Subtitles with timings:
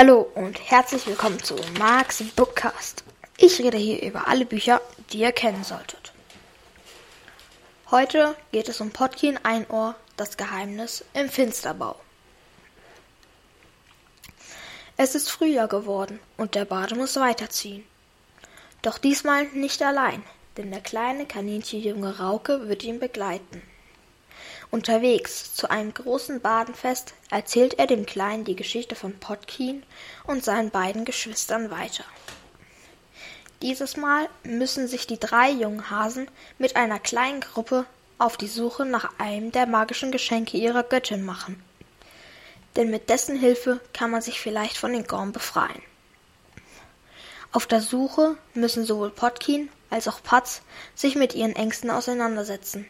[0.00, 3.02] Hallo und herzlich willkommen zu Marks Bookcast.
[3.36, 6.12] Ich rede hier über alle Bücher, die ihr kennen solltet.
[7.90, 11.96] Heute geht es um Potkin Einohr, das Geheimnis im Finsterbau.
[14.96, 17.82] Es ist Frühjahr geworden und der Bade muss weiterziehen.
[18.82, 20.22] Doch diesmal nicht allein,
[20.58, 23.62] denn der kleine Kaninchenjunge Rauke wird ihn begleiten.
[24.70, 29.82] Unterwegs zu einem großen Badenfest erzählt er dem Kleinen die Geschichte von Potkin
[30.26, 32.04] und seinen beiden Geschwistern weiter.
[33.62, 37.86] Dieses Mal müssen sich die drei jungen Hasen mit einer kleinen Gruppe
[38.18, 41.62] auf die Suche nach einem der magischen Geschenke ihrer Göttin machen.
[42.76, 45.82] Denn mit dessen Hilfe kann man sich vielleicht von den Gorm befreien.
[47.52, 50.60] Auf der Suche müssen sowohl Potkin als auch Patz
[50.94, 52.86] sich mit ihren Ängsten auseinandersetzen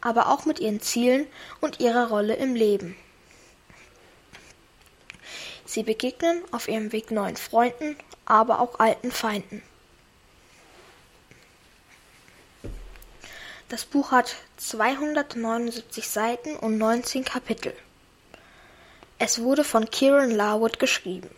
[0.00, 1.26] aber auch mit ihren Zielen
[1.60, 2.96] und ihrer Rolle im Leben.
[5.64, 9.62] Sie begegnen auf ihrem Weg neuen Freunden, aber auch alten Feinden.
[13.68, 17.72] Das Buch hat 279 Seiten und 19 Kapitel.
[19.20, 21.30] Es wurde von Kieran Larwood geschrieben.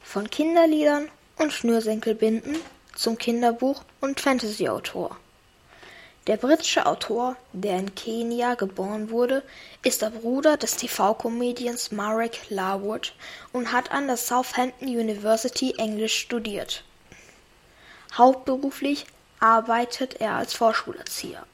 [0.00, 2.56] Von Kinderliedern und Schnürsenkelbinden
[2.94, 5.16] zum Kinderbuch und Fantasy-Autor.
[6.26, 9.44] Der britische Autor, der in Kenia geboren wurde,
[9.84, 13.14] ist der Bruder des TV-Comedians Marek Larwood
[13.52, 16.82] und hat an der Southampton University Englisch studiert.
[18.14, 19.06] Hauptberuflich
[19.38, 21.46] arbeitet er als Vorschulerzieher.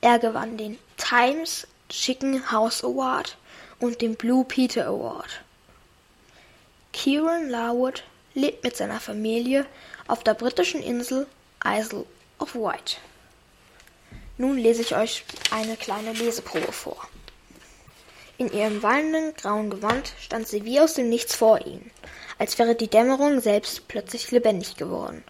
[0.00, 3.36] Er gewann den Times Chicken House Award
[3.78, 5.42] und den Blue Peter Award.
[6.94, 9.66] Kieran Larwood lebt mit seiner Familie
[10.06, 11.26] auf der britischen Insel
[11.62, 12.06] Isle
[12.38, 12.98] of Wight.
[14.40, 17.08] Nun lese ich euch eine kleine Leseprobe vor.
[18.36, 21.90] In ihrem wallenden grauen Gewand stand sie wie aus dem Nichts vor ihnen,
[22.38, 25.24] als wäre die Dämmerung selbst plötzlich lebendig geworden.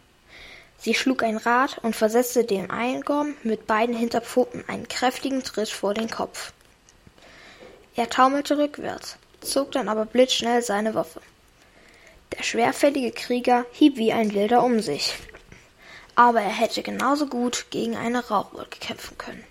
[0.76, 5.94] Sie schlug ein Rad und versetzte dem Eingorm mit beiden Hinterpfoten einen kräftigen Tritt vor
[5.94, 6.52] den Kopf.
[7.96, 11.22] Er taumelte rückwärts, zog dann aber blitzschnell seine Waffe.
[12.36, 15.14] Der schwerfällige Krieger hieb wie ein Wilder um sich,
[16.18, 19.44] aber er hätte genauso gut gegen eine Rauchwolke kämpfen können.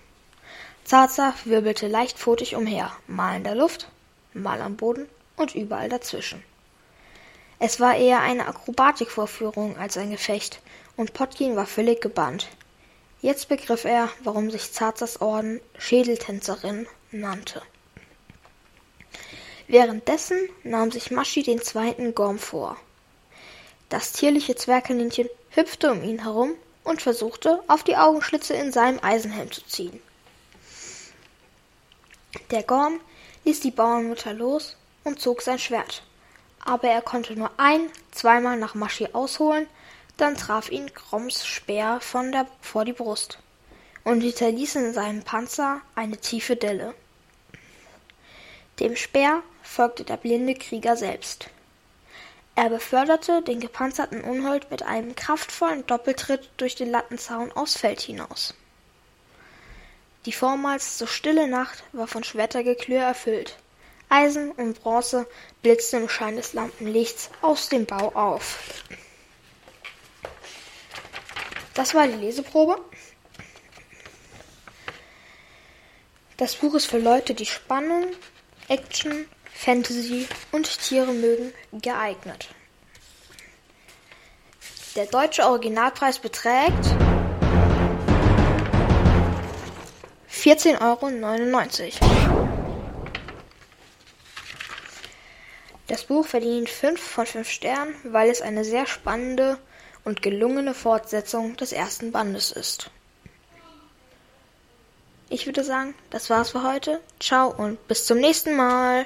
[0.83, 3.87] Zaza wirbelte leichtfotig umher, mal in der Luft,
[4.33, 5.07] mal am Boden
[5.37, 6.43] und überall dazwischen.
[7.57, 10.59] Es war eher eine Akrobatikvorführung als ein Gefecht,
[10.97, 12.49] und Potkin war völlig gebannt.
[13.21, 17.61] Jetzt begriff er, warum sich Zazas Orden Schädeltänzerin nannte.
[19.69, 22.75] Währenddessen nahm sich Maschi den zweiten Gorm vor.
[23.87, 26.53] Das tierliche Zwergkaninchen hüpfte um ihn herum
[26.83, 29.99] und versuchte, auf die Augenschlitze in seinem Eisenhelm zu ziehen.
[32.51, 33.01] Der Gorm
[33.43, 36.03] ließ die Bauernmutter los und zog sein Schwert.
[36.63, 39.67] Aber er konnte nur ein-, zweimal nach Maschi ausholen,
[40.17, 43.39] dann traf ihn Groms Speer von der, vor die Brust
[44.03, 46.93] und hinterließ in seinem Panzer eine tiefe Delle.
[48.79, 51.49] Dem Speer folgte der blinde Krieger selbst.
[52.57, 58.55] Er beförderte den gepanzerten Unhold mit einem kraftvollen Doppeltritt durch den Lattenzaun aufs Feld hinaus.
[60.25, 63.57] Die vormals so stille Nacht war von Schwertergeklirr erfüllt.
[64.09, 65.27] Eisen und Bronze
[65.61, 68.83] blitzten im Schein des Lampenlichts aus dem Bau auf.
[71.75, 72.83] Das war die Leseprobe.
[76.37, 78.07] Das Buch ist für Leute, die Spannung,
[78.67, 82.49] Action Fantasy und Tiere mögen, geeignet.
[84.95, 86.85] Der deutsche Originalpreis beträgt
[90.31, 92.47] 14,99 Euro.
[95.87, 99.57] Das Buch verdient 5 von 5 Sternen, weil es eine sehr spannende
[100.03, 102.91] und gelungene Fortsetzung des ersten Bandes ist.
[105.29, 107.01] Ich würde sagen, das war's für heute.
[107.19, 109.05] Ciao und bis zum nächsten Mal.